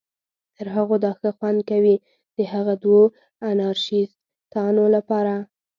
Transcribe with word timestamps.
تر 0.55 0.67
هغو 0.75 0.95
دا 1.05 1.11
ښه 1.19 1.29
خوند 1.37 1.59
کوي، 1.71 1.95
د 2.37 2.39
هغه 2.53 2.73
دوو 2.83 3.03
انارشیستانو 3.49 4.83
لپاره. 4.95 5.35